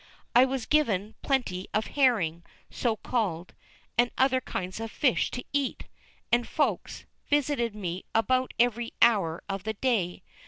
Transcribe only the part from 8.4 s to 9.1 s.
every